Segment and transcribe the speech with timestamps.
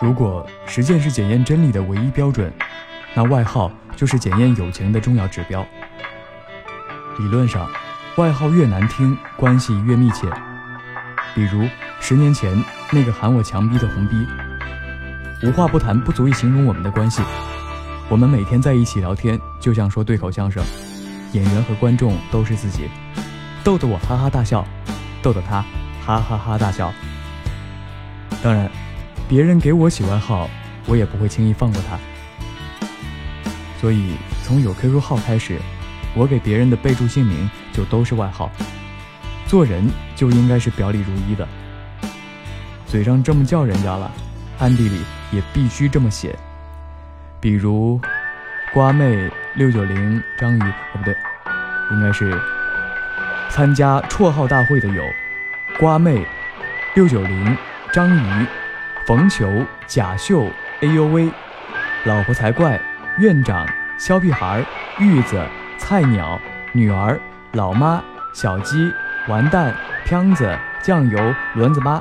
[0.00, 2.52] 如果实践是检验真理的唯一标准，
[3.14, 5.66] 那外号就是检验友情的重要指标。
[7.18, 7.66] 理论上，
[8.16, 10.28] 外号越难听，关系越密切。
[11.34, 11.66] 比如
[11.98, 14.26] 十年前那个喊我强逼的红逼，
[15.42, 17.22] 无话不谈不足以形容我们的关系。
[18.10, 20.62] 我们每天在一起聊天，就像说对口相声，
[21.32, 22.90] 演员和观众都是自己，
[23.64, 24.62] 逗得我哈哈大笑，
[25.22, 25.64] 逗得他
[26.04, 26.92] 哈哈哈大笑。
[28.42, 28.70] 当然，
[29.28, 30.48] 别人给我起外号，
[30.86, 31.98] 我也不会轻易放过他。
[33.80, 35.58] 所以从有 QQ 号开始，
[36.14, 38.50] 我给别人的备注姓名就都是外号。
[39.46, 41.46] 做人就应该是表里如一的，
[42.86, 44.10] 嘴上这么叫人家了，
[44.58, 45.00] 暗地里
[45.30, 46.36] 也必须这么写。
[47.40, 48.00] 比如，
[48.72, 51.14] 瓜妹六九零章鱼，哦不对，
[51.92, 52.40] 应该是
[53.50, 55.02] 参加绰号大会的有
[55.78, 56.26] 瓜妹
[56.94, 57.56] 六九零
[57.92, 58.46] 章鱼、
[59.06, 60.48] 冯球、贾秀、
[60.80, 61.30] 哎呦喂、
[62.06, 62.80] 老婆才怪、
[63.18, 63.64] 院长、
[63.96, 64.64] 肖屁孩、
[64.98, 65.40] 玉子、
[65.78, 66.36] 菜鸟、
[66.72, 67.16] 女儿、
[67.52, 68.02] 老妈、
[68.34, 68.92] 小鸡。
[69.28, 72.00] 完蛋，飘子，酱油，轮子妈。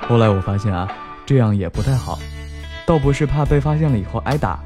[0.00, 0.88] 后来我发现啊，
[1.24, 2.18] 这样也不太好，
[2.84, 4.58] 倒不是怕被发现了以后挨打，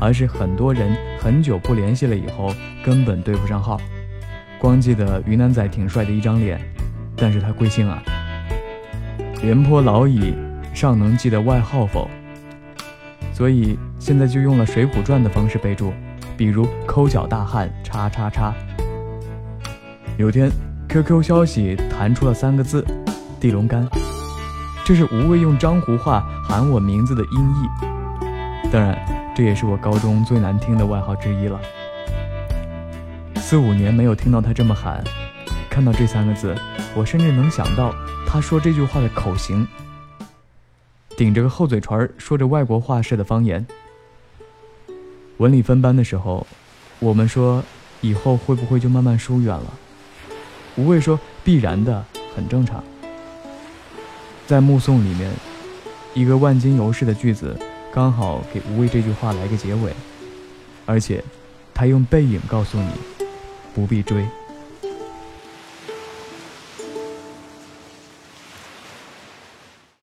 [0.00, 3.80] 而是很多人很久不联系了以后根本对不上号，
[4.56, 6.60] 光记得云南仔挺帅的一张脸，
[7.16, 8.00] 但是他贵姓啊？
[9.42, 10.34] 廉颇老矣，
[10.74, 12.08] 尚能记得外号否？
[13.32, 15.94] 所以现在就用了《水浒传》的方式备注，
[16.36, 18.52] 比如抠脚大汉叉叉叉。
[20.18, 20.50] 有天
[20.90, 22.84] ，QQ 消息弹出了三个字
[23.40, 23.88] “地龙干”，
[24.84, 28.68] 这是吴畏用江湖话喊我名字的音译。
[28.70, 28.98] 当然，
[29.34, 31.58] 这也是我高中最难听的外号之一了。
[33.36, 35.02] 四五年没有听到他这么喊，
[35.70, 36.54] 看到这三个字，
[36.96, 37.94] 我甚至能想到
[38.26, 39.66] 他说这句话的口型，
[41.16, 43.64] 顶着个厚嘴唇说着外国话式的方言。
[45.38, 46.44] 文理分班的时候，
[46.98, 47.62] 我们说
[48.00, 49.72] 以后会不会就慢慢疏远了？
[50.76, 52.82] 无畏说：“必然的，很正常。”
[54.46, 55.30] 在目送里面，
[56.12, 57.56] 一个万金油式的句子，
[57.92, 59.94] 刚好给无畏这句话来个结尾，
[60.84, 61.24] 而且，
[61.72, 62.90] 他用背影告诉你，
[63.74, 64.26] 不必追。